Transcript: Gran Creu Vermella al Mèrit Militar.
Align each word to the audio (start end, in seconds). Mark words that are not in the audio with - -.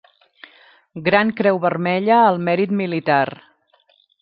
Gran 1.07 1.33
Creu 1.41 1.61
Vermella 1.67 2.17
al 2.31 2.41
Mèrit 2.49 2.75
Militar. 2.83 3.23